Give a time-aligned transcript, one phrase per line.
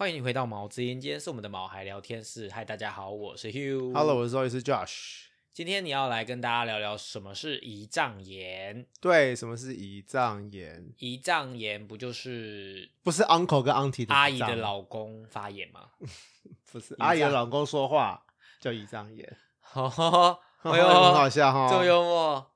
[0.00, 2.48] 欢迎你回到毛之音，今天是我们的毛孩聊天室。
[2.50, 3.92] 嗨，大家好，我是 Hugh。
[3.92, 5.24] Hello，我是周医师 Josh。
[5.52, 8.86] 今天你要来跟大家聊聊什么是胰脏炎。
[9.00, 10.94] 对，什么是胰脏炎？
[11.00, 15.88] 胰脏炎不就是不是 uncle 跟 auntie 的阿姨的老公发炎吗？
[16.70, 18.24] 不是阿姨的老公说话
[18.60, 19.36] 叫胰脏炎，
[19.74, 21.68] 哦， 哎呦很，好笑哈。
[21.68, 22.52] 这么幽默。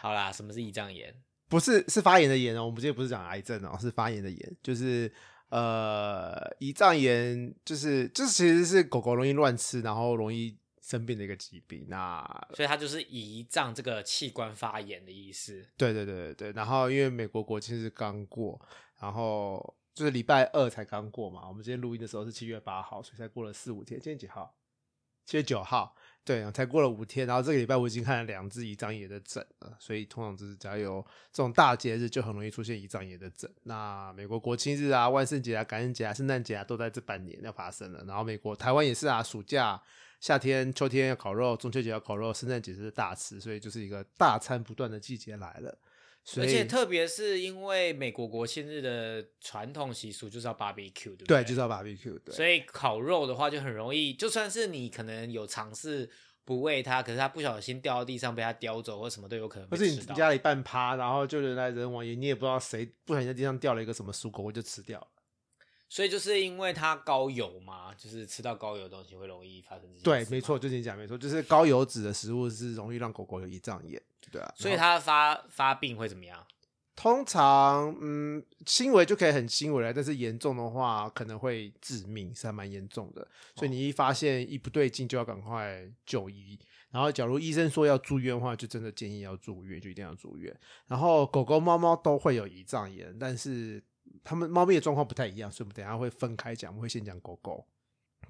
[0.00, 1.20] 好啦，什么是胰脏炎？
[1.48, 5.12] 不是是发炎的炎哦，我们今天不是讲癌症哦，是发炎的炎，就是
[5.54, 11.86] 呃胰脏炎，就是这其实是狗狗容易乱吃，然后容易生病的一个疾病。
[11.88, 15.64] 那所以它就是胰脏这个器官发炎的意思。
[15.76, 18.60] 对对对对对，然后因为美国国庆是刚过，
[18.98, 24.00] 然后就是礼拜二才刚过嘛，我们今天录音的时候是七月八号，所以才过了四五天。
[24.00, 24.56] 今天几号？
[25.24, 27.26] 七月九号，对，啊才过了五天。
[27.26, 33.50] 然后这个礼拜我已经看了两只胰脏炎的疹了，所以通常就是只要有这种大节日，就很容易出现胰脏炎的疹。
[33.64, 38.02] 那美国国庆日啊、万圣节啊、感恩节啊、圣诞节啊，都在这半年要发生了。
[38.06, 39.80] 然后美国、台湾也是啊，暑假。
[40.20, 45.76] 夏天、秋天要烤肉，中秋节要烤肉，圣诞节是大吃，所以就是一个大餐不断的季节来了。
[46.38, 51.44] 而且特别是因为美国国庆日的传统习俗就是要 barbecue，对不对，对？
[51.44, 56.08] 就是要 barbecue，对，所以烤肉的话就很容易，就算是你可能有尝试
[56.44, 59.98] 不喂它，可是它不小心掉到地上被它叼走或什么都有可能被或是你。
[60.14, 65.06] 家里半趴，然后就人来人往，也你也不知道谁不小心在地上掉了一个什么蔬果，我就吃掉了。
[65.88, 74.52] 所以就是因为它高油嘛，就是吃到高油的东西会容易发生这些对，没错，就是你讲没错，就是高油脂的食物是容易让狗狗有胰脏炎，对啊。
[74.56, 76.44] 所以它发发病会怎么样？
[76.96, 83.26] 通常嗯轻微就可以很轻微了，但是严重的话可能会致命，是还蛮严重的。
[83.56, 86.58] 所以你一发现一不对劲，就要赶快就医。
[86.90, 90.56] 然后，假如医生说要住院的话，就真的建议要住院，就一定要住院。
[90.86, 93.82] 然后，狗狗、猫猫都会有胰脏炎，但是
[94.24, 97.64] 它们猫咪的状况不太一样，所以我们等下会分开讲，我们会先讲狗狗。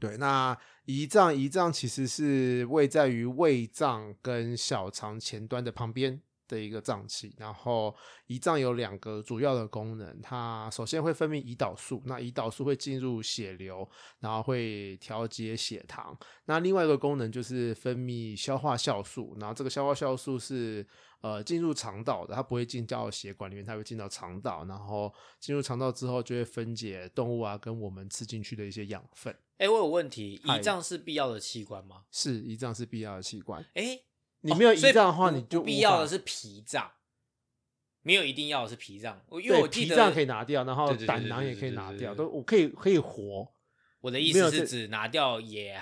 [0.00, 0.54] 对，那
[0.86, 7.32] 胰脏，胰脏其实是位在于胃脏跟小肠前端的旁边的一个脏器。
[7.38, 7.94] 然后，
[8.26, 13.88] 胰脏有两个主要的功能，它首先会分泌胰岛素，那胰岛素会进入血流，
[14.18, 16.14] 然后会调节血糖。
[16.46, 20.84] 那另外一个功能就是分泌消化酵素，然后这个消化酵素是
[21.24, 29.34] 呃进入肠道的，它不会进到血管里面，它会进到肠道，然后进入肠道之后就会分解动物啊跟我们吃进去的一些养分。
[29.56, 32.04] 哎，我有问题，胰脏是必要的器官吗？
[32.10, 33.98] 是胰脏是必要的器官，哎，
[34.42, 36.92] 你没有胰脏的话，不你就必要的是脾脏，
[38.02, 39.24] 没有一定要的是脾脏。
[39.30, 43.50] 我因为我记得脾脏可以拿掉，然后胆囊也可以拿掉，都我可以可以活。
[44.02, 45.80] 我的意思是指拿掉也，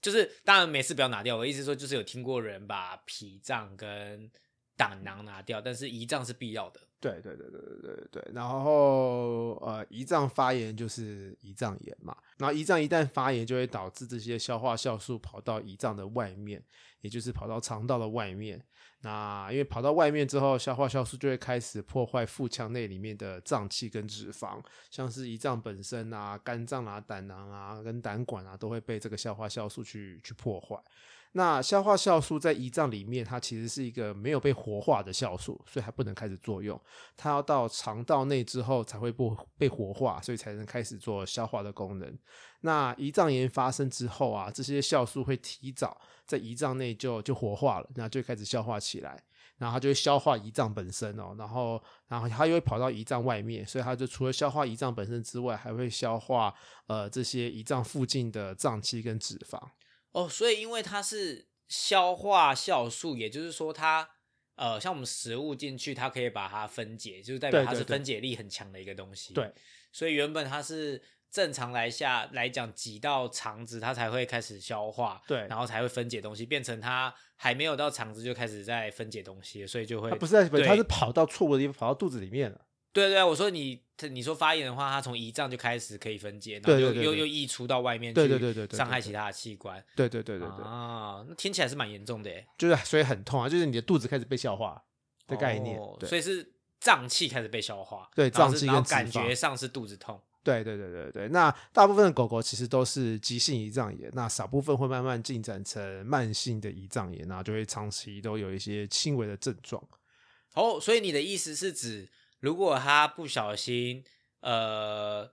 [0.00, 1.36] 就是当然没事不要拿掉。
[1.36, 4.30] 我的意思说，就是有听过人把脾脏跟
[4.76, 6.80] 胆囊拿掉，但是胰脏是必要的。
[7.00, 8.32] 对对对对对对对。
[8.32, 12.16] 然后呃，胰脏发炎就是胰脏炎嘛。
[12.38, 16.62] 然后胰脏一旦发炎，就会导致这些消化酵素跑到胰脏的外面，
[17.02, 18.64] 也就是跑到肠道的外面。
[19.00, 24.58] 那因为跑到外面之后，消化酵素就会开始破坏腹腔内里面的脏器跟脂肪，
[24.90, 30.82] 像是胰脏本身啊、肝脏啊、胆囊啊跟胆管啊，都会被这个消化酵素去去破坏。
[31.36, 36.80] 那消化酵素在胰脏里面，它其实是一个没有被活化的酵素，所以它不能开始作用。
[37.16, 42.16] 它要到肠道内之后才会被被活化，所以才能开始做消化的功能。
[42.60, 49.20] 那胰脏炎发生之后啊，这些酵素会提早在胰脏内就就活化了，然后就开始消化起来，
[49.58, 56.54] 然后它就会消化胰脏本身哦，然后然后它又会跑到胰脏外面，所以它就除了消化胰脏本身之外，还会消化
[56.86, 59.60] 呃这些胰脏附近的脏器跟脂肪。
[60.14, 64.08] 哦，所以因为它是消化酵素，也就是说它
[64.54, 69.34] 呃，像我们食物进去，它可以把它分解，就是代表它是分解力很强的一个东西。
[69.34, 69.52] 对，
[69.92, 82.63] 所以原本它是正常来下来讲挤到肠子，它才会开始消化，对然后才会分解东西，变成它还没有到肠子就开始在分解东西，所以就会它不是在对它是跑到错误的地方，跑到肚子里面了。
[82.94, 89.84] 对对，我说你你说发炎的话，它从胰脏就开始可以分解，然后又又又溢出到外面去，对对对对伤害其他的器官。
[89.94, 94.82] 对对对对对，啊，那听起来是蛮严重的耶就是所以很痛啊，就是你的肚子开始被消化
[95.26, 95.76] 的概念。
[95.78, 96.48] 哦所以是
[96.80, 100.20] 脏器开始被消化，对脏器然后感觉上是肚子痛。
[100.42, 109.82] 对对对对对，那大部分的狗狗其实都是急性胰脏炎，那少部分会慢慢进展成慢性的胰脏炎，然后就会长期都有一些轻微的症状。
[110.52, 112.06] 哦，所以你的意思是指，
[112.44, 114.04] 如果他不小心
[114.40, 115.32] 呃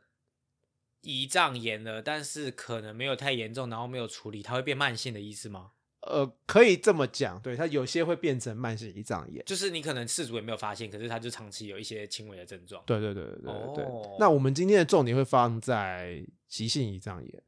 [1.03, 5.71] 胰脏炎了，但是可能没有太严重，然后没有处理，它会变慢性的意思吗？
[6.01, 9.43] 呃，可以这么讲，对它有些会变成慢性胰脏炎。
[9.45, 12.81] 就是你可能事主也没有发现，可是他就长期有一些轻微的症状。
[12.87, 13.83] 对对对对对对。
[13.83, 17.43] 哦那我们今天的重点会放在急性胰脏炎。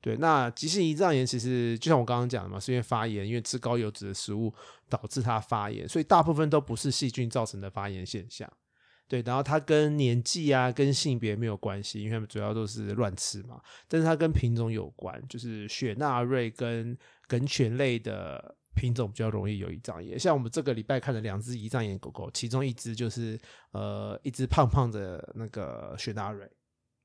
[0.00, 4.52] 对，那急性胰脏炎其实就像我刚刚讲的嘛，是因为发炎，因为吃高油脂的食物
[4.88, 8.52] 导致它发炎，所以大部分都不是细菌造成的发炎现象。
[9.12, 13.60] 对，然后它跟年纪啊、跟性别没有关系，因为它们主要都是乱吃嘛。
[13.86, 16.96] 但是它跟品种有关，就是雪纳瑞跟
[17.28, 20.18] 梗犬类的品种比较容易有胰脏炎。
[20.18, 23.38] 像我们这个礼拜看了两只胰脏炎狗狗，其中一只就是
[23.72, 26.50] 呃一只胖胖的那个雪纳瑞，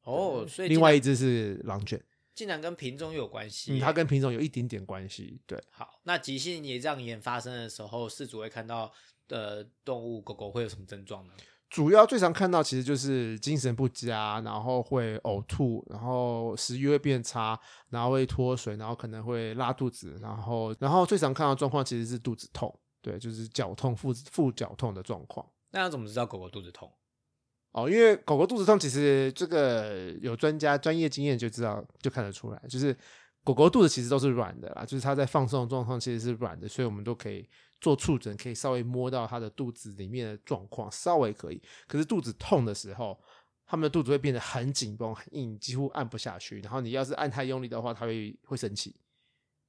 [0.03, 2.01] 哦，所以另外一只是狼犬，
[2.33, 5.41] 竟然跟品种有关系嗯，它跟品种有一点点关系。
[5.45, 8.89] 对，好，那急性胰脏炎发生的时候，事主会看到
[9.27, 11.33] 的动物狗狗会有什么症状呢？
[11.69, 17.59] 主要最常看到其实就是精神不佳，然后会呕吐，然后食欲会变差，
[17.89, 25.45] 然后会脱水，然后可能会拉肚子，然后然后最常看到的状况其实是肚子痛，对，就是绞痛、腹腹绞痛的状况。
[25.71, 26.89] 那要怎么知道狗狗肚子痛？
[27.73, 32.95] 哦，因为狗狗肚子痛，其实这个有专家专业经验就知道，就看得出来，就是
[33.47, 37.47] 狗狗肚子其实都是软的啦，就是它在放松的状况其实是软的，所以我们都可以
[37.79, 41.61] 做触诊，可以稍微摸到它的肚子里面的状况，稍微可以。
[41.87, 43.17] 可是肚子痛的时候，
[43.65, 46.59] 它们的肚子会变得很紧绷、很硬，几乎按不下去。
[46.59, 48.93] 然后你要是按太用力的话，它会会生气。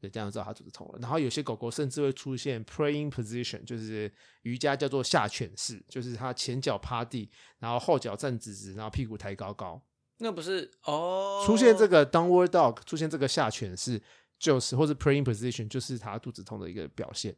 [0.01, 0.99] 对，这样就知道它肚子痛了。
[1.01, 7.31] 然后有些狗狗甚至会出现 praying position，就是瑜伽叫做下犬式，就是它前脚趴地，
[7.61, 9.81] 然后后脚站直直，然后屁股抬高高。
[10.19, 14.03] 那不是哦，出现这个 downward dog，出现这个下犬式，
[14.39, 17.37] 就是或是 praying position，就是他肚子痛的一个表现。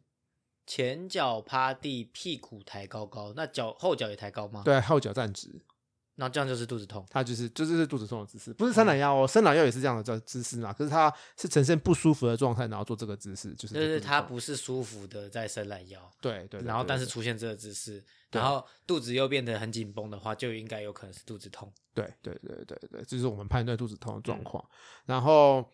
[0.67, 5.61] 前脚趴地，屁股抬高高，那脚后脚也抬高吗？，对，后脚站直，
[6.20, 7.05] 那这样就是肚子痛。
[7.08, 10.70] 它就是就是肚子痛的姿势，不是伸懒腰哦，伸懒腰也是这样的姿姿势嘛。
[10.70, 21.72] 可是它是呈现不舒服的状态，然后做这个姿势，就是就是它不是舒服的在伸懒腰，对对对然后但是出现这个姿势，然后肚子又变得很紧绷的话，就应该有可能是肚子痛。
[21.94, 24.62] 对对对对对，这就是我们判断肚子痛的嗯状况。
[25.06, 25.67] 然后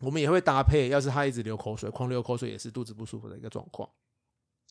[0.00, 3.88] 我们也会搭配，要是他一直流口水，狂流口水也是肚子不舒服的一个状况。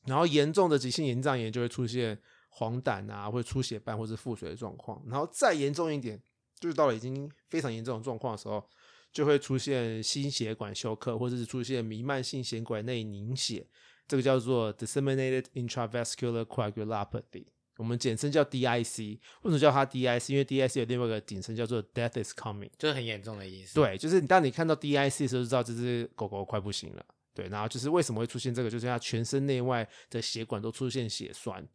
[0.06, 2.16] 然后严重的急性胰脏炎就会出现
[2.58, 5.04] 黄疸啊，或者出血斑或是腹水的状况。
[5.08, 6.18] 然后再严重一点，
[6.58, 8.66] 就是到了已经非常严重的状况的时候，
[9.12, 13.68] 就会出现心血管休克，或者是出现弥漫性血管内凝血，
[14.08, 17.46] 这个叫做 disseminated intravascular coagulopathy。
[17.78, 20.32] 我们简称叫 DIC，为什么叫它 DIC？
[20.32, 22.70] 因为 DIC 有另外一个简称叫做 Death is coming。
[22.78, 27.06] 就是很严重的意思。，对，就是当你看到 DIC 的时候，就知道这只狗狗快不行了。
[27.34, 31.68] 对，然后就是为什么会出现这个，就是它全身内外的血管都出现血栓，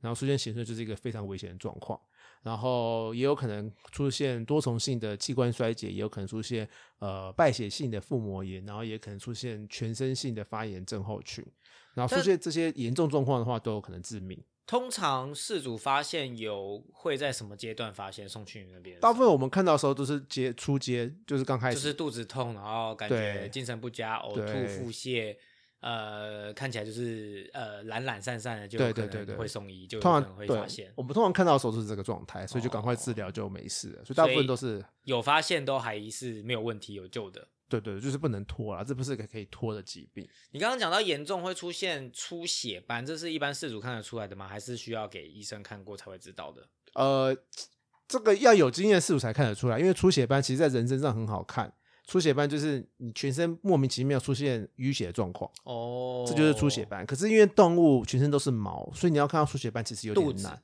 [0.00, 2.00] 然后出现血栓就是一个非常危险的状况。
[2.42, 6.68] 然后也有可能出现多重性的器官衰竭，也有可能出现
[7.00, 11.44] 呃败血性的腹膜炎，然后也可能出现全身性的发炎症候群。
[11.94, 14.40] 然后出但现这些严重状况的话，都有可能致命。
[14.64, 18.98] 通常事主发现有会在什么阶段发现送去你那边？
[19.00, 25.36] 大部分我们看到的时候都是接出街，就是刚开始，就是肚子痛，然后感觉精神不佳、呕吐、对腹泻，
[25.86, 30.92] 呃，看起来就是呃懒懒散散的，就对对对对会送医，就有通常会发现。
[30.96, 34.04] 我们通常看到的时候是这个状态，所以就赶快治疗就没事了。
[34.04, 37.46] 所以大部分都是有发现都还是没有问题、有救的。
[37.68, 40.28] 对对，就是不能拖啦，这不是个可以拖的疾病。
[40.50, 44.48] 你刚刚讲到严重会出现出血斑，这是一般事主看得出来的吗？
[44.48, 46.68] 还是需要给医生看过才会知道的？
[46.94, 47.36] 呃，
[48.08, 51.72] 这个要有经验事主才看得出来，因为出血斑其实在人身上很好看。
[52.06, 56.84] 出血斑就是你全身莫名其妙出现淤血的状况，哦，这就是出血。
[56.84, 57.04] 斑。
[57.04, 60.62] 可是因为动物全身都是毛，所以你要看到出血斑其实有点难。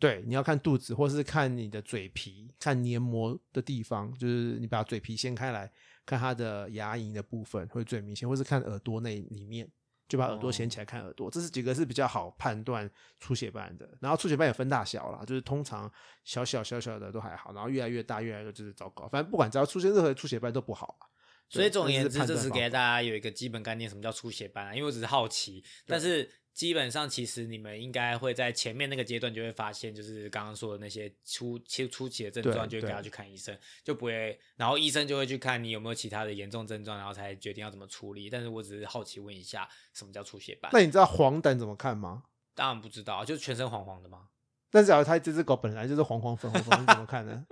[0.00, 5.70] 对，你要看肚子，或是看你的嘴皮，看黏膜的地方，就是你把嘴皮掀开来
[6.04, 9.68] 看它的牙龈的部分会最明显，或是看耳朵那里面，
[10.10, 12.90] 就把耳朵掀起来看耳朵，这是几个是比较好判断
[13.20, 13.88] 出血斑的。
[14.00, 15.90] 然后出血斑也分大小啦，就是通常
[16.24, 19.08] 小小小小的都还好，然后越来越大越来越就是糟糕。
[19.08, 21.06] 反正不管只要出现任何出血斑都不好啊。
[21.48, 24.74] 所以总而言之，这是给大家有一个基本概念，什么叫出血斑啊？
[24.74, 38.28] 因为我只是好奇，但是基本上其实你们应该会在前面那个阶段就会发现，就是刚刚说的那些初初初期的症状，就给他去看医生，就不会，然后医生就会去看你有没有其他的严重症状，然后才决定要怎么处理。
[38.28, 40.70] 但是我只是好奇问一下，什么叫出血斑？
[40.72, 42.24] 那你知道黄疸怎么看吗？
[42.54, 44.28] 当然不知道，就是全身黄黄的吗？
[44.70, 47.46] 但是假如它这只狗本来就是黄黄粉红粉，你怎么看呢？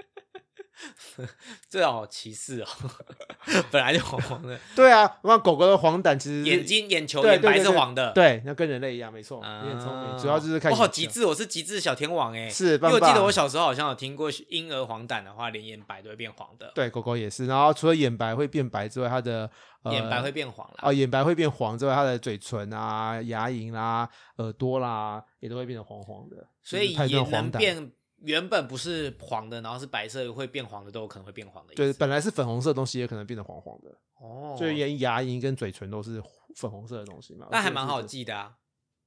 [1.68, 2.66] 这好歧视哦。
[3.70, 8.12] 本来就黄黄的，对啊，那狗狗的黄疸其实眼睛、眼球、对眼白对对对是黄的。
[8.12, 12.48] 对，那跟人类一样，没错，啊，你很聪明，主要就是看我好球极致，我是极致小天王哎。
[12.48, 19.50] 是，因为我记得我小时候好像有听过婴儿黄疸的话，连眼白都会变黄的，对狗狗也是，然后除了眼白会变白之外，它的、
[19.82, 20.74] 呃、眼白会变黄啦。
[20.82, 26.46] 哦，眼白会变黄之外，它的嘴唇啊、牙龈啦、耳朵啦，也都会变得黄黄的。
[26.62, 31.74] 所以也能黄疸，变原本不是黄的，然后是白色会变黄的，都有可能会变黄的。
[31.74, 33.96] 对，本来是粉红色的东西，也可能变得黄黄的。
[34.20, 36.22] 哦，所以连牙龈跟嘴唇都是
[36.56, 37.46] 粉红色的东西嘛。
[37.50, 38.02] 那还蛮好。
[38.02, 38.56] 记的啊。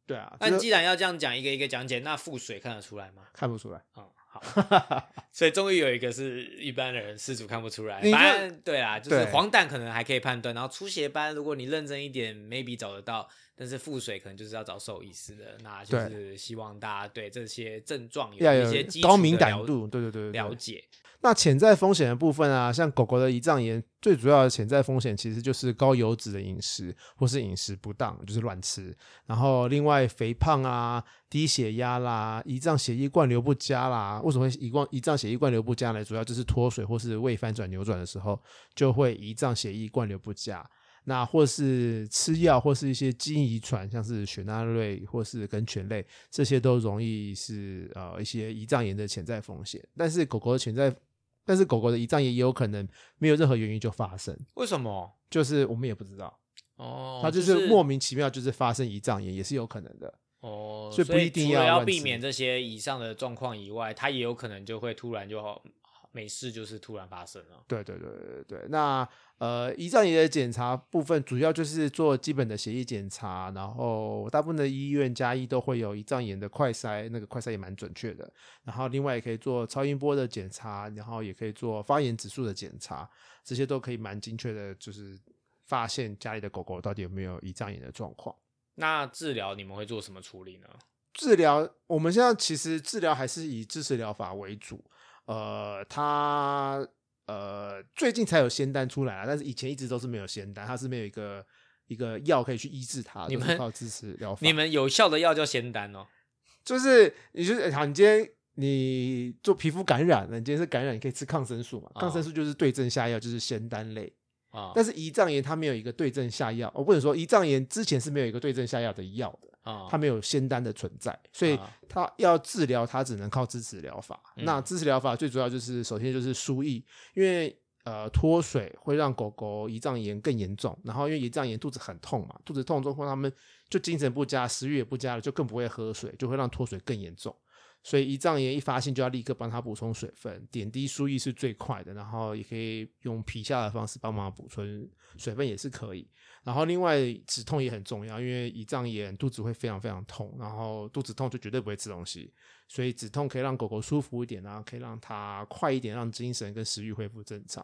[0.08, 3.24] 对啊，就是那既然要这样讲一个一个讲解，那腹水看得出来吗？
[3.34, 3.82] 看不出来。
[3.96, 4.42] 嗯，好，
[5.30, 8.02] 所以终于有一个是一般的人失主看不出来。
[8.10, 15.58] 反正对啊，就是黄疸可能还可以判断，然后出血斑如果你认真一点，maybe 找得到，但是腹水可能就是要找兽医师的。
[15.64, 20.82] 那就是希望大家对这些症状有有一些基础高敏感度，对对对对对了解。
[21.24, 28.96] 那潜在风险的部分啊，像狗狗的胰脏炎，最主要的潜在风险其实就是高油脂的饮食，或是饮食不当，就是乱吃。
[29.28, 36.04] 然后另外肥胖啊、低血压啦、胰脏血液灌流不佳啦，为什么会胰灌胰脏血液灌流不佳呢？
[36.04, 38.42] 主要就是脱水或是胃翻转扭转的时候，
[38.74, 40.68] 就会胰脏血液灌流不佳。
[41.06, 49.84] 那或是吃药，或是一些基因遗传，像是雪纳瑞或是跟犬类，这些都容易是呃一些胰脏炎的潜在风险。
[49.98, 50.96] 但是狗狗的潜在，
[51.46, 55.12] 但是狗狗的胰脏炎也有可能没有任何原因就发生，为什么？
[55.30, 56.40] 就是我们也不知道，
[56.76, 60.14] 哦，它就是莫名其妙就是发生胰脏炎也是有可能的。
[60.42, 65.64] 哦，所以不一定要避免这些以上的状况以外，它也有可能就会突然就好
[66.12, 67.64] 没事，就是突然发生了。
[67.68, 78.32] 对对对对对，那呃，胰脏炎的检查部分主要就是做基本的血液检查，然后大部分的医院加医都会有胰脏炎的快筛，那个快筛也蛮准确的。
[78.64, 83.10] 然后另外也可以做超音波的检查，然后也可以做发炎指数的检查，
[83.44, 85.18] 这些都可以蛮精确的，就是
[85.66, 88.36] 发现家里的狗狗到底有没有胰脏炎的状况。
[88.76, 90.68] 那治疗你们会做什么处理呢？
[91.14, 94.84] 治疗，我们现在其实治疗还是以支持疗法为主。
[95.26, 96.86] 呃，它
[97.28, 101.46] 呃最近才有仙丹出来啊，但是以前一直都是没有仙丹，它是没有一个
[101.88, 104.40] 一个药可以去医治它，你们靠支持疗法。
[104.46, 106.06] 你们有效的药叫仙丹哦。
[106.64, 111.90] 就是你就是好，你今天你做皮肤感染了，你今天是感染，你可以吃抗生素嘛？
[111.96, 114.14] 哦抗生素就是对症下药，就是仙丹类。
[114.50, 119.51] 啊，但是胰脏炎它没有一个对症下药，我不能说胰脏炎之前是没有一个对症下药的药的。
[119.64, 124.22] 啊，它没有仙丹的存在，所以啊它要治疗，它只能靠支持疗法。
[124.38, 133.32] 嗯那支持疗法最主要就是，首先就是输液，因为呃脱水会让狗狗胰脏炎更严重，然后因为胰脏炎肚子很痛嘛，肚子痛之后它们
[133.70, 137.36] 就精神不佳，食欲也不佳了，就更不会喝水，就会让脱水更严重。
[137.84, 146.08] 所以胰脏炎一发现就要立刻帮它补充水分，点滴输液是最快的，然后也可以用皮下的方式帮忙补充水分也是可以。
[146.44, 146.98] 然后另外
[147.28, 152.34] 止痛也很重要，因为胰脏炎肚子会非常非常痛，然后肚子痛就绝对不会吃东西，
[152.68, 157.64] 所以止痛可以让狗狗舒服一点，然后可以让它快一点，让精神跟食欲恢复正常。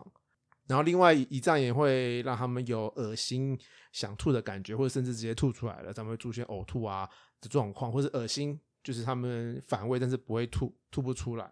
[0.68, 3.58] 然后另外胰脏炎会让他们有恶心、
[3.94, 7.10] 想吐的感觉，或者甚至直接吐出来了，他们会出现呕吐啊
[7.40, 11.52] 的状况，或是恶心，就是他们反胃但是不会吐，吐不出来。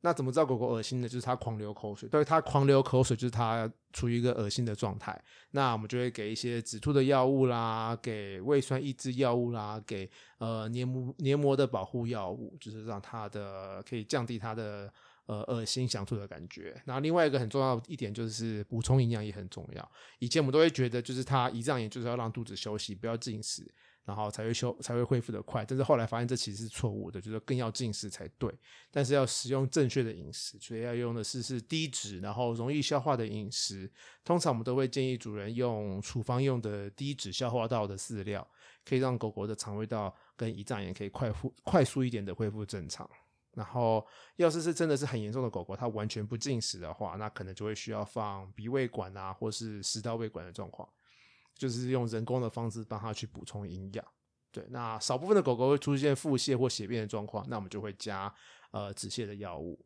[0.00, 1.08] 那怎么知道狗狗恶心呢？
[1.08, 5.16] 就是它狂流口水，对，它狂流口水就是它处于一个恶心的状态。
[5.52, 14.92] 那我们就会给一些止吐的药物啦，给胃酸抑制药物啦，给呃黏膜黏膜的保护药物，就是让它的可以降低它的
[15.26, 16.74] 呃恶心想吐的感觉。
[16.84, 19.92] 然后另外一个很重要一点就是补充营养也很重要。
[20.18, 23.70] 以前我们都会觉得就是它胰脏炎就是要让肚子休息，不要进食。
[24.10, 28.52] 然后才会修才会恢复的快，但是后来发现这其实是错误的，就是更要进食才对，
[28.90, 33.88] 但是要使用正确的饮食，所以要用的是是低脂，然后容易消化的饮食。
[34.24, 38.44] 通常我们都会建议主人用处方用的低脂消化道的饲料，
[38.84, 43.08] 可以让狗狗的肠胃道跟胰脏炎可以快复快速一点的恢复正常。
[43.54, 50.88] 然后，要是是真的是很严重的狗狗，它完全不进食的话，那可能就会需要放鼻胃管啊，或是食道胃管的状况。
[51.60, 54.02] 就是用人工的方式帮它去补充营养。
[54.50, 58.34] 对，那少部分的狗狗会出现腹泻或血便的状况，那我们就会加
[58.70, 59.78] 呃止泻的药物。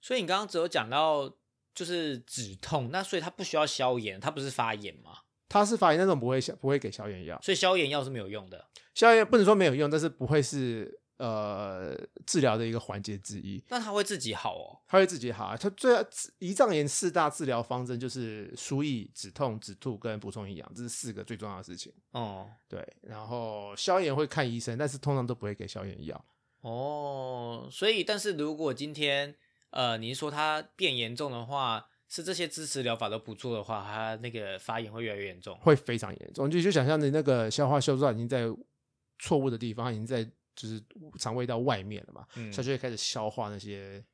[0.00, 1.30] 所以你刚刚只有讲到
[1.74, 5.18] 就是止痛，那所以它不需要消炎，它不是发炎吗？
[5.48, 8.66] 它是发炎那种不会消不会给消炎药，所以消炎药是没有用的。
[8.94, 11.94] 消炎不能说没有用，但是不会是呃
[12.26, 13.62] 治疗的一个环节之一。
[13.68, 14.80] 那它会自己好哦。
[14.88, 15.56] 它会自己好啊。
[15.56, 15.94] 它最
[16.38, 21.92] 胰脏炎四大治疗方针就是输液、止痛、止吐跟补充营养，这是四个最重要的事情。
[22.12, 26.24] 哦对，然后消炎会看医生，但是通常都不会给消炎药。
[26.62, 29.34] 哦，所以但是如果今天
[29.70, 35.56] 呃，您说它变严重的话，是这些支持疗法都不做的话，它那个发炎会越来越严重。
[35.58, 36.48] 会非常严重。
[36.48, 38.46] 你就就想象你那个消化酵素已经在
[39.18, 40.28] 错误的地方，已经在
[40.60, 40.82] 就是
[41.18, 44.04] 肠胃到外面了嘛，嗯它就会开始消化那些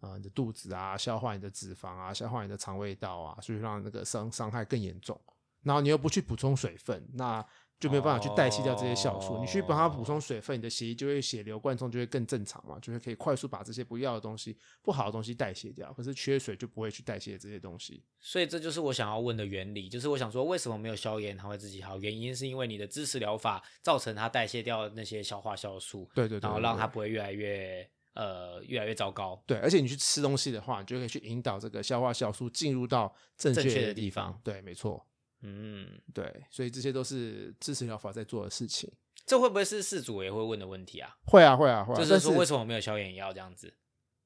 [0.00, 5.18] 啊、呃你的肚子啊，消化你的脂肪啊，消化你的肠胃道啊，所以让那个伤伤害更严重。
[5.62, 7.44] 然后你又不去补充水分，那
[7.78, 9.38] 就没有办法去代谢掉这些酵素。
[9.38, 15.92] 你去帮它补充水分，你的血液就会血流贯通，就会更正常嘛，就是可以快速把这些不要的东西、不好的东西代谢掉。
[15.92, 18.02] 可是缺水就不会去代谢这些东西。
[18.18, 21.98] 所以这就是我想要问的原理，就是我想说，为什么没有消炎它会自己好？
[21.98, 29.40] 原因是因为你的支持疗法造成它代谢掉那些消化酵素，对对对然后让它不会越来越呃越来越糟糕。
[29.46, 34.10] 对，而且你去吃东西的话，你就可以去引导这个消化酵素进入到正确的地。
[34.10, 35.06] 方对，没错，
[35.42, 38.90] 嗯，对，所以这些都是支持疗法在做的事情。
[39.26, 41.16] 这会不会是事主也会问的问题啊？
[41.26, 41.96] 会啊，会啊，会啊。
[41.96, 43.72] 就是但说为什么没有消炎药这样子？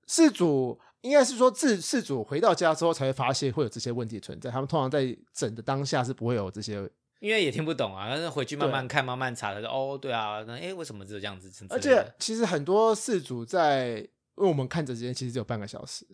[0.07, 6.75] 事主应该是说自事主回到家之后才会发现会有这些问题存在，他们通常在整的当下是不会有这些，
[7.21, 11.51] 因为也听不懂啊，但是回去慢慢看、慢慢查，他说哦，对啊，那哎为什么只有这样子？
[11.51, 16.07] 之而且其实很多事主在，因为我们看诊时间其实只有半个小时，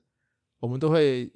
[0.61, 1.31] 我们都会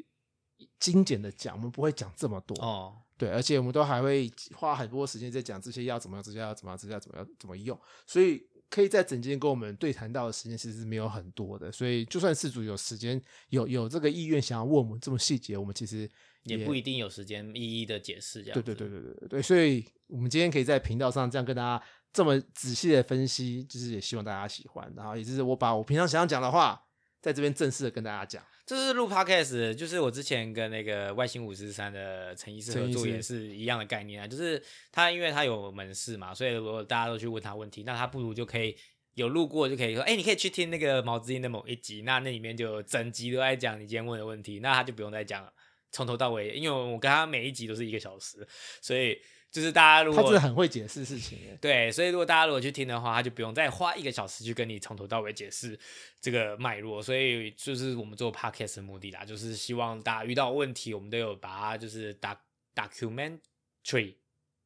[0.78, 2.56] 精简的讲，我们不会讲这么多。
[2.64, 16.10] 哦，对，而且我们都还会花很多时间在讲这些药怎么样，这些药怎么样，这些药怎么样怎么用，所以可以在整间跟我们对谈到的时间其实是没有很多的，所以就算事主有时间有有这个意愿想要问我们这么细节，我们其实
[16.42, 26.82] 也不一定有时间一一的解释这样对对对对对对，所以我们今天可以在频道上这样跟大家这么仔细的分析，就是也希望大家喜欢，然后也就是我把我平常想要讲的话，
[27.22, 28.44] 在这边正式的跟大家讲。
[28.66, 34.62] 这是录 podcast，就是我之前跟那个外星五十三的陈医师合作也是一样的概念啊，就是
[34.92, 38.76] 他因为他有门市嘛，所以如果大家都去问他问题，那他不如就可以
[39.14, 45.52] 有路过就可以说，哎、你可以去听那个毛之音的某一集，那那里面就整集都在讲你今天问的问题，那他就不用再讲了，
[45.90, 48.46] 从头到尾，因为我跟他每一集都是一个小时，
[48.80, 49.20] 所以
[49.52, 55.78] 就是大家如果他真的很会解释事情耶，对，所以如果大家如果去听的话，他就不用再花一个小时去跟你从头到尾解释
[56.22, 57.02] 这个脉络。
[57.02, 62.38] 所以就是我们做 podcast 的目的啦，就是希望大家遇到问题，我们都有把它就是 doc
[62.74, 64.14] documentary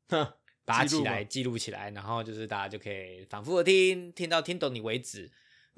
[0.09, 0.33] 哼
[0.64, 5.28] 把它记录嘛起来记录起来，然后就是大家就可以反复的听，听到听懂你为止。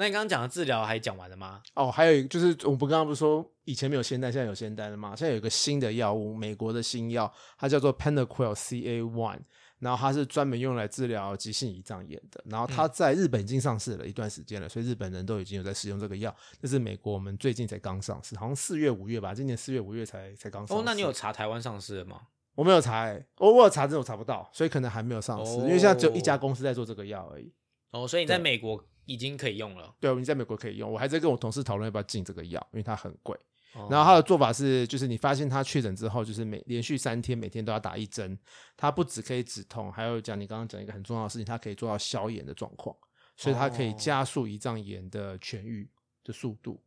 [0.01, 1.61] 那你刚刚讲的治疗还讲完了吗？
[1.75, 5.15] 哦，还有一个就是我们刚刚不是说以前没有仙丹，现在有仙丹了吗？
[5.17, 9.41] 现在有一个新的药物，美国的新药，它叫做 Panaquil CA One，
[9.81, 12.41] 然后它是专门用来治疗急性胰脏炎的。
[12.47, 16.33] 然后它在日本已经上市了一段时间了，所以日本人都已经有在使用这个药。
[16.63, 20.81] 这是美国我们最近才刚上市，好像四月五月吧，今年四月五月才才刚上市。
[20.81, 22.21] 哦，那你有查台湾上市的吗？
[22.55, 27.53] 我没有查、欸，我我有查，真的我查不到，所以可能还没有上市，因为现在只有一家哦公司在做这个药而已。
[27.91, 29.93] 哦，所以你在美国已经可以用了。
[29.99, 33.37] 对，你在美国可以用，我还在跟我同事讨论要不要进这个药，因为它很贵。
[33.75, 38.37] 哦然后他的做法是，就是你发现他确诊之后，就是每连续三天每天都要打一针，
[38.77, 42.97] 它不只可以止痛，还有讲你刚刚讲一个很重要的事情，它可以做到消炎的状况，
[43.37, 45.89] 所以它可以哦加速胰脏炎的痊愈
[46.25, 46.83] 的速度。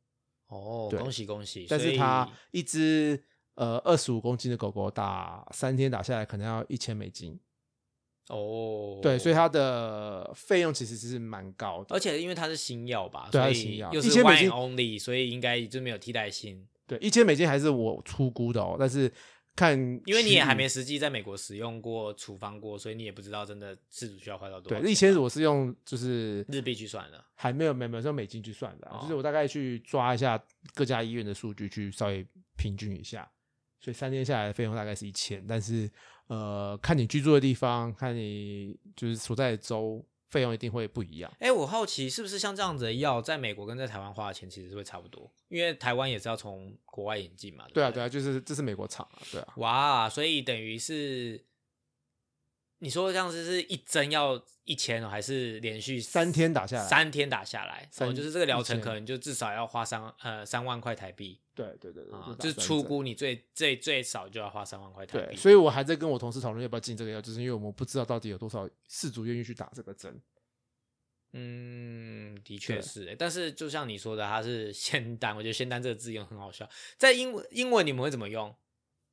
[0.48, 1.68] 哦，恭喜恭喜！
[1.70, 7.40] 但是它一只呃二十五公斤的狗狗打三天打下来可能要一千美金，
[8.28, 11.96] 哦，对，所以它的费用其实是蛮高的。
[11.96, 16.66] 而且因为它是新药吧，对新药又是1000美 one 金 only，所以应该就没有替代性。
[16.88, 19.12] 对，一千美金还是我出估的哦，但是
[19.56, 24.92] 看因为你也还没实际在美国使用过、处方过，所以你也不知道真的事主需要花到多少对，钱。
[24.92, 27.22] 一千我是用就是日币去算的。
[27.36, 30.42] 还没有没有没有用美金去算的啊、哦就是我大概去抓一下
[30.74, 33.30] 各家医院的数据，去稍微平均一下，
[33.80, 35.90] 所以三天下来的费用大概是一千，但是
[36.32, 41.30] 呃，看你居住的地方，看你就是所在的州，费用一定会不一样。
[41.40, 45.30] 哎，我好奇是不是像这样子的药，在美国跟在台湾花的钱其实是会差不多？
[45.50, 47.66] 因为台湾也是要从国外引进嘛。
[47.74, 51.44] 对啊，对啊，就是这是美国厂啊，对啊，哇，所以等于是
[52.80, 62.62] 你说这样子是一针要一千哦，还是连续三天打下来三天打下来，三哦，就是这个疗程可能就至少要花三呃三万块台币对对对对，啊，打就是。
[62.62, 70.20] 出估你最最最少就要花三万块台对，所以我还在跟我同事讨论要不要进这个药，就是因为我们不知道到底有多少事主愿意去打这个针。
[71.34, 78.54] 嗯，的确是欸，但是就像你说的，它是仙丹，我觉得仙丹这个字用很好笑，在英文英文你们会怎么用？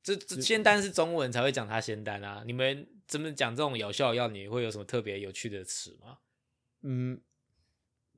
[0.01, 4.27] 这这仙丹是中文才会讲它仙丹啊，你们怎么讲这种有效药？
[4.27, 6.17] 你会有什么特别有趣的词吗？
[6.81, 7.19] 嗯，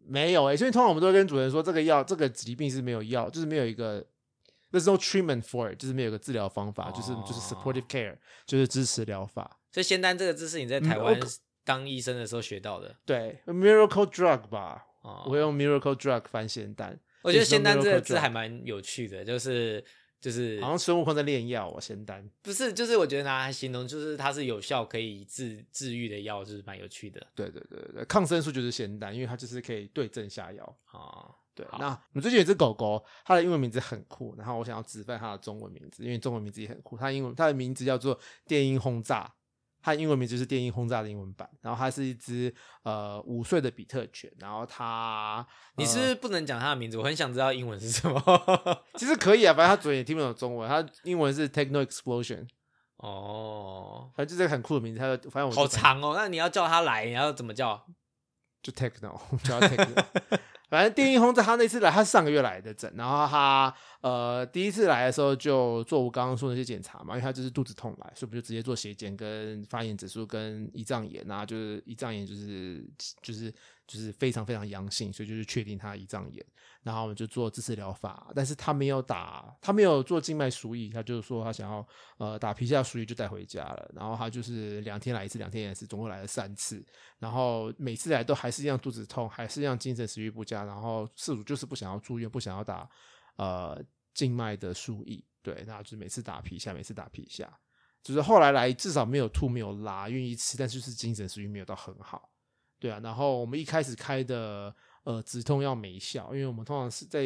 [0.04, 4.06] 没有诶、所以通常我们都会跟主人说，这个药这个疾病是没有药，就是没有一个
[4.72, 9.60] there's no treatment for it，就是没有一个治疗方法，就是就是 supportive care，就是支持疗法。
[9.72, 11.28] 所以仙丹这个字是你在嗯台湾我
[11.64, 15.24] 当医生的时候学到的对，miracle drug 吧，哦。
[15.26, 17.00] 我会用 miracle drug 翻仙丹。
[17.22, 19.84] 我觉得仙丹这个字还蛮有趣的，就是
[20.20, 22.28] 就是好像孙悟空在炼药哦，仙丹。
[22.42, 30.78] 不是，就是我觉得拿来形容，就是它是有效可以治治愈的药，就是蛮有趣的对对对对，抗生素就是仙丹，因为它就是可以对症下药。
[30.92, 31.34] 哦。
[31.54, 36.98] 对，那我们最近有一只狗狗，它的英文名字很酷，然后我想要直翻它的中文名字，因为中文名字也很酷。
[36.98, 39.30] 它英文它的名字叫做电音轰炸，
[39.82, 41.50] 它英文名字就是电音轰炸的英文版。
[41.60, 46.98] 然后它是一只呃五岁的比特犬，然后它你是不是不能讲它的名字？
[46.98, 48.24] 我很想知道英文是什么。
[48.96, 52.48] 其实可以啊，反正它嘴也听不懂中文，它英文是 Techno Explosion，
[52.96, 55.00] 哦，反正就是个很酷的名字。
[55.00, 56.14] 它就反正好长哦。
[56.16, 57.86] 那你要叫它来，你要怎么叫？
[58.64, 60.06] 就 Techno 叫它 Techno。
[60.72, 72.82] 反正电音轰炸，他那次来，他是上个月来的诊，然后他呃第一次来的时候就做我刚刚说那些检查嘛，因为他就是肚子痛来，所以我们就直接做血检跟发炎指数跟胰脏炎啊，就是胰脏炎就是
[73.22, 73.54] 就是
[73.92, 76.46] 就是非常非常阳性，所以就是确定他胰脏炎，
[76.82, 81.86] 然后我们就做支持疗法，但是他没有打，他没有做静脉输液，他就是说他想要
[82.18, 86.82] 呃打皮下输液就带回家了，然后他就是两天来一次，两天来一次，总共来了三次，
[87.20, 92.90] 然后每次来都还是一样肚子痛，还是一样精神食欲不佳，然后事主就是不想要住院，不想要打
[93.36, 97.52] 呃静脉的输液，对，那就是每次打皮下，每次打皮下，
[98.02, 102.31] 就是后来来至少没有吐没有拉，愿意吃，但是就是精神食欲没有到很好，
[102.82, 107.24] 对啊，然后我们一开始开的呃止痛药没效，因为我们通常是在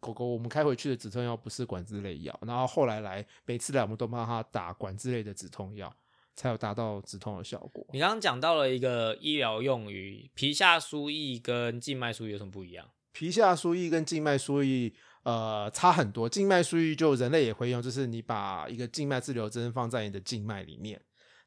[0.00, 5.94] 狗狗我们开回去的止痛药不是管制类药，然后后来来每次来我们都帮它打管制类的止痛药，
[6.34, 7.86] 才有达到止痛的效果。
[7.92, 12.84] 你刚刚讲到了一个医疗用语，皮下输液跟静脉输液有什么不一样？
[13.12, 21.00] 皮下输液跟静脉输液呃差很多，静脉输液就人类也会用，就是你把一个静脉滞留针放在你的静脉里面，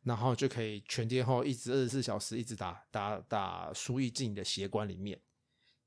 [0.03, 5.19] 然后就可以全天候一直二十四小时一直打打打输液进你的血管里面，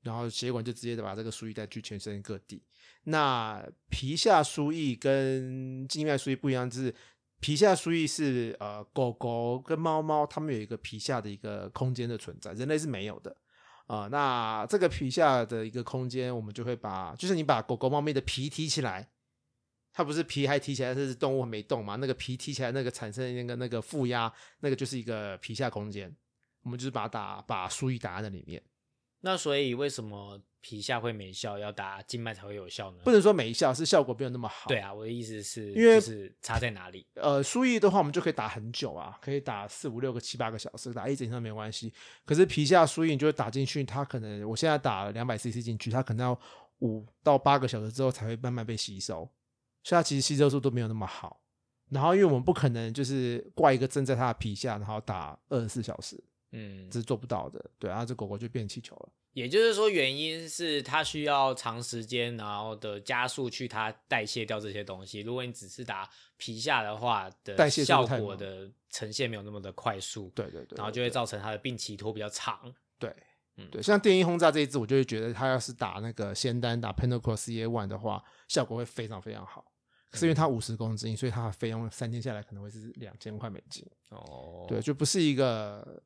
[0.01, 2.63] 然后血管就直接把这个输液带去全身各地。
[3.03, 6.93] 那皮下输液跟静脉输液不一样，就是
[7.39, 13.35] 皮下输液是呃狗狗跟猫猫它们有一个皮下的一个空间的存在，人类是没有的。
[13.87, 19.09] 啊、那这个皮下的一个空间，我们就会把，就是你把狗狗、猫咪的皮提起来，
[19.93, 21.95] 它不是皮还提起来，它是动物没动嘛？
[21.97, 26.15] 那个皮提起来，那个产生那个那个负压，那个就是一个皮下空间。
[26.63, 28.61] 我们就是把它打把输液打在那里面，
[29.21, 32.99] 那所以为什么皮下会没效，要打静脉才会有效呢？
[33.03, 34.67] 不能说没效，是效果没有那么好。
[34.67, 37.03] 对啊，我的意思是，因为就是差在哪里？
[37.15, 41.91] 呃，输液的话，我们就可以打很久啊，可以打四五六个、七八个小时，打一整天都没关系。
[42.25, 46.39] 可是皮下输液，你就会打进去，它可能我现在打两百 CC 进去，它可能要
[46.81, 49.27] 五到八个小时之后才会慢慢被吸收，
[49.83, 51.41] 所以它其实吸收速度没有那么好。
[51.89, 57.63] 然后，因为我们不可能就是挂一个针在它的皮下，然后打二十四小时，嗯这，是做不到的。
[57.77, 59.09] 对，然后这狗狗就变气球了。
[59.33, 65.21] 也就是说，原因是它需要长时间，然后的加速去它代谢掉这些东西。
[65.21, 72.73] 如果你只是打皮下的话，的代谢效果的呈现没有那么的快速，对对对，然后就会造成它的病期拖比较长。
[72.99, 73.13] 对，
[73.55, 79.70] 嗯对，像电音轰炸这一支，我就会觉得它要是打那个仙丹打 Pinnacle CA One 的话，效果会非常非常好。
[80.11, 83.83] 可是因为它五十公斤，所以它的费用三天下来可能会是两千块美金。
[84.09, 86.03] 哦，对，就不是一个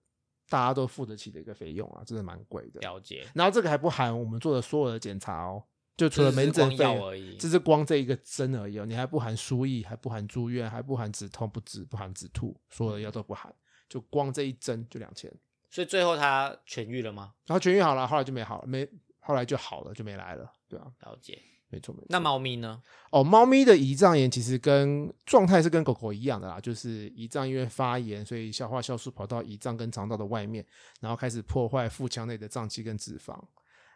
[0.48, 2.80] 大家都付得起的一个费用啊，真的蛮贵的。
[2.82, 3.28] 了解。
[3.34, 5.64] 然后这个还不含我们做的所有的检查哦，
[5.98, 13.54] 就除了门诊费而已这是光这一个针而已哦，你还不含输液，还不含住院，还不含止痛、不止、不含止吐，所有的药都不含，
[13.90, 15.34] 就光这一针就两千。
[15.72, 17.34] 所以最后它痊愈了吗？
[17.48, 18.88] 然后痊愈好了，后来就没好了，没
[19.20, 21.42] 后来就好了，就没来了，对啊，了解。
[21.76, 22.08] 没错没错。
[22.08, 22.82] 那猫咪呢？
[23.12, 30.66] 哦，猫咪的胰脏炎其实跟状态是跟狗狗一样的啦，就是胰脏因为发炎，所以消化酵素跑到胰脏跟肠道的外面，
[31.02, 33.38] 然后开始破坏腹腔内的脏器跟脂肪。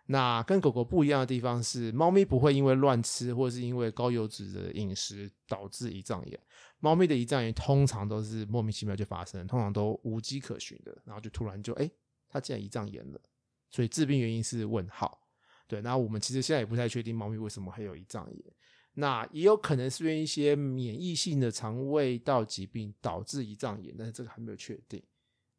[0.07, 6.39] 那跟狗狗不一样的地方是，猫咪不会因为乱吃或是因为高油脂的饮食导致胰脏炎。
[6.79, 11.89] 猫咪的胰脏炎通常都是莫名其妙就发生，通常都无迹可寻的，然后就突然就哎，
[12.27, 13.19] 它竟然胰脏炎了，
[13.69, 15.19] 所以致病原因是问号。
[15.69, 18.43] 对，那我们其实现在也不太确定猫咪为什么会有胰脏炎，
[18.95, 25.01] 那也有可能是因为一些免疫性的肠胃道疾病导致胰脏炎，但是这个还没有确定。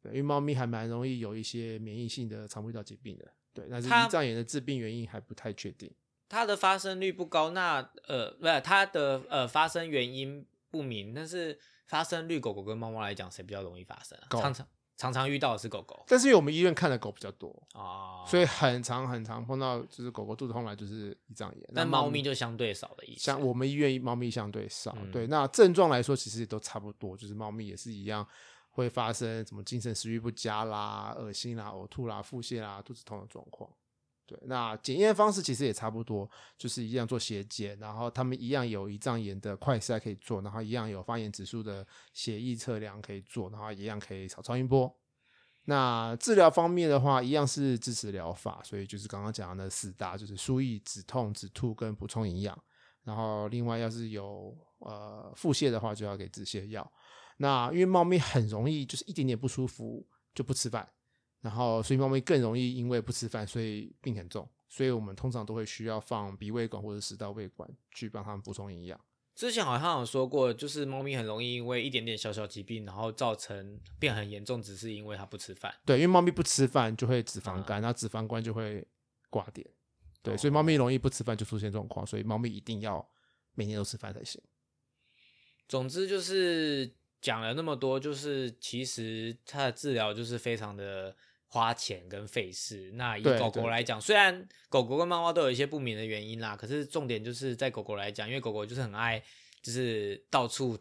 [0.01, 3.31] 对，因为猫咪还蛮容易有一些免疫性的肠胃道疾病的。
[3.53, 5.89] 对，但是胰脏炎的致病原因还不太确定。
[6.27, 14.27] 它的发生率不高，那呃，不是它的呃发生原因不明，但是发生率，狗狗跟猫猫来讲，谁比较容易发生啊？
[14.29, 14.67] 狗常常
[15.01, 23.21] 常常遇到的是狗狗但是因为我们医院看的狗比较多，啊，所以很常很常碰到就是狗狗肚子痛来就是一张眼，那但猫咪就相对少的意思。
[23.21, 28.23] 像我们医院猫咪相对少，嗯对，那症状来说其实也都差不多，就是猫咪也是一样
[28.69, 33.67] 会发生什么精神食欲不佳啦、恶心啦、呕吐啦、腹泻啦、肚子痛的状况。
[34.31, 44.97] 对，那检验方式其实也差不多，就是一样做血检，然后他们一样有胰脏炎的快筛可以做，然后一样有发炎指数的血液测量可以做，然后一样可以扫超音波。
[45.65, 52.57] 那治疗方面的话，一样是支持疗法，所以就是刚刚讲的四大，就是输液、止痛、止吐跟补充营养。
[53.03, 56.89] 然后另外要是有呃腹泻的话，就要给止泻药。
[57.37, 60.87] 那因为猫咪很容易就是一点点不舒服就不吃饭，
[61.41, 64.47] 然后所以猫咪更容易因为不吃饭，所以病很重。
[64.69, 68.97] 所以我们通常都会需要放鼻胃管或者食道胃管去帮它们补充营养。
[69.35, 75.73] 之前好像有说过，就是猫咪很容易因为一点点小小疾病，然后造成变很严重，只是因为它不吃饭。
[75.85, 78.87] 对，因为猫咪不吃饭就会脂肪肝，那脂肪肝就会
[79.29, 79.67] 挂点。
[80.21, 83.05] 对，所以猫咪容易不吃饭就出现状况，所以猫咪一定要
[83.55, 84.41] 每天都吃饭才行。
[85.67, 91.15] 总之就是讲了那么多，就是其实它的治疗就是非常的
[91.51, 92.89] 花钱跟费事。
[92.95, 99.21] 那以狗狗来讲，虽然狗狗跟猫猫都有一些不明的原因啦，可是重点就是在狗狗来讲，因为狗狗就是很爱，
[99.61, 100.77] 就是到处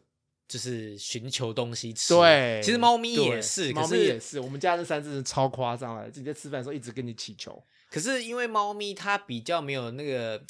[0.48, 2.14] 就是寻求东西吃。
[2.14, 4.38] 对，其实猫咪也是，猫咪也是。
[4.40, 7.62] 我们家那三只超夸张了，直接吃饭的时候一直跟你乞求。
[7.90, 10.42] 可是因为猫咪它比较没有那个，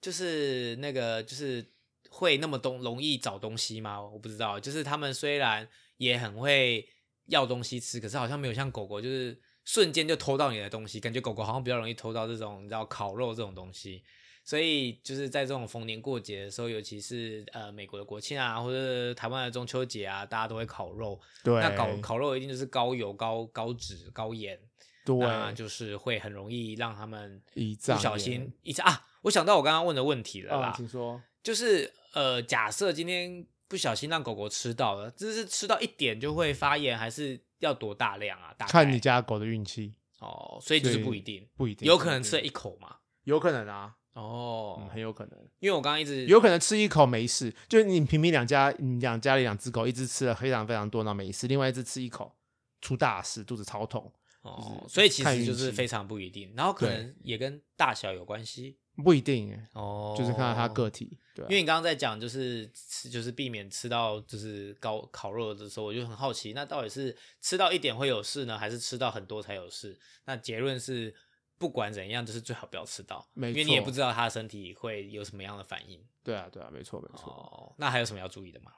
[0.00, 1.66] 就是那个就是。
[2.14, 3.98] 会那么东容易找东西吗？
[3.98, 4.60] 我不知道。
[4.60, 6.86] 就是它们虽然也很会
[7.26, 10.98] 要东西吃，可是好像没有像狗狗，就是瞬间就偷到你的东西。
[10.98, 14.02] 感觉狗狗好像比较容易偷到这种，你知道烤肉这种东西。
[14.44, 21.20] 所以就是在这种逢年过节的时候，尤其是呃美国的国庆啊，或者台湾的中秋节啊，大家都会烤肉。
[21.44, 24.58] 对，那烤烤肉一定就是高油、高高脂、高盐，
[25.04, 29.06] 对，就是会很容易让他们不小心一次啊。
[29.22, 31.92] 我想到我刚刚问的问题了啦，请说，就是。
[32.14, 38.54] 呃，假设今天不小心让狗狗吃到了，这是吃到一点就会发炎，还是要多大量啊？
[38.68, 42.96] 看你家狗的运气哦，所以就是不一定，不一定，有可能吃了一口嘛？
[43.24, 52.36] 有可能啊，哦，很有可能，因为我刚刚一直有可能吃一口没事，就是你平平两家，你两家里两只狗，一只吃了非常非常多，那没事，另外一只吃一口
[52.82, 58.76] 出大事，肚子超痛，哦，所以其实就是非常不一定，然后可能也跟大小有关系。
[58.96, 61.18] 不一定哦，就是看到它个体。
[61.34, 69.98] 对，因为你刚刚在讲，就是吃，就是避免吃到就是高烤肉的时候，我就很好奇，那到底是吃到一点会有事呢，还是吃到很多才有事？
[70.26, 71.14] 那结论是，
[71.56, 76.04] 不管怎样，就是最好不要吃到，因为你也不知道他的身体会有什么样的反应。
[76.22, 77.32] 对啊，对啊，没错，没错。
[77.32, 78.72] 哦，那还有什么要注意的吗？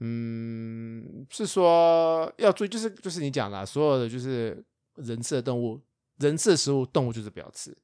[0.00, 4.62] 嗯，是说要注意，就是就是你讲的，所有的就是
[4.96, 5.80] 人吃的动物，
[6.18, 7.76] 人吃的食物，动物就是不要吃。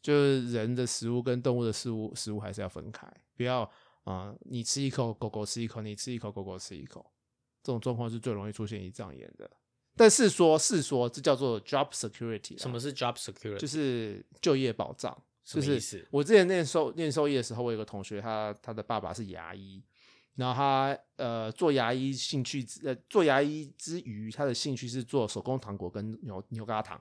[0.00, 3.06] 就是人的食物跟动物的食物食物还是要分开，
[3.36, 3.70] 不要
[4.04, 7.04] 啊，你吃一口，狗狗吃一口，你吃一口，狗狗吃一口，
[7.62, 9.50] 这种状况是最容易出现胰脏炎的。
[9.96, 12.56] 但是说是说，这叫做 job security。
[12.56, 13.58] 什么是 job security？
[13.58, 15.16] 就是就业保障。
[15.44, 16.06] 什么意思？
[16.10, 19.82] 我之前念兽念兽医的时候，我有个同学，他他的爸爸是牙医，
[20.36, 27.00] 然后他呃做牙医兴趣呃做牙医之余，他的兴趣是做手工糖果跟牛牛轧糖。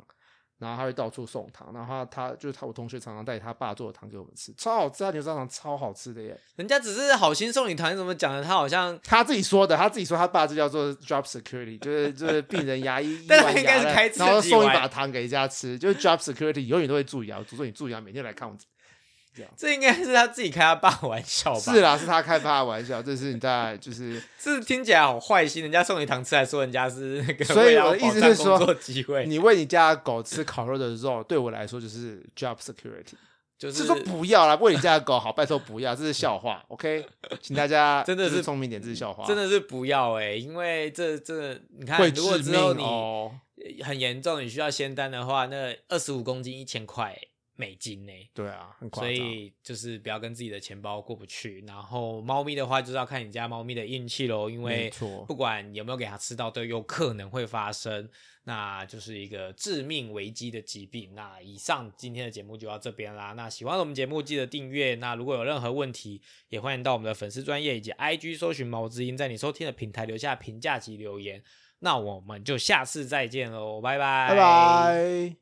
[0.59, 6.39] 然后他会到处送糖，然后他他就是他我同学常常带他爸做的糖给我们吃，超好吃，他牛轧糖超好吃的耶。
[6.55, 8.43] 人家只是好心送你糖，你怎么讲的？
[8.43, 18.55] 他好像他自己说的，他自己说他爸这叫做 job security，就是就是病人牙医 但他应该是开然后送一把糖给人家吃，就是 job security，永远都会注意啊，诅咒你注意啊，每天来看我。
[19.55, 21.59] 这应该是他自己开他爸玩笑吧？
[21.59, 23.01] 是啦，是他开他的玩笑。
[23.03, 27.45] 这是你在就是是听起来好坏心，人家送你糖吃，还说人家是那个。
[27.45, 33.13] 所以我的意思是说，机会你喂你家狗吃烤肉的肉，对我来说就是 job security，
[33.57, 36.63] 就是说不要啦，喂你家的狗好，拜托不要，这是笑话。
[36.69, 37.05] OK，
[37.41, 47.17] 请大家真的是聪明点，这是笑话，真的是不要哎，因为这这你看，如果之后你很严重，你需要仙丹的话，那二十五公斤一千块。
[47.57, 48.13] 美金呢？
[48.33, 51.61] 对啊，所以就是不要跟自己的钱包过不去。
[51.67, 54.89] 然后猫咪的话，就是要看你家猫咪的运气喽，因为
[55.27, 58.07] 不管有没有给它吃到，都有可能会发生，
[58.43, 61.13] 那就是一个致命危机的疾病。
[61.15, 63.33] 那以上今天的节目就到这边啦。
[63.33, 64.95] 那喜欢我们节目，记得订阅。
[64.95, 71.43] 那如果有任何问题，也欢迎到我们的粉丝专业以及 IG 搜寻毛之音，在你收听的平台留下评价及留言。
[71.79, 75.35] 那我们就下次再见喽，拜拜，拜拜。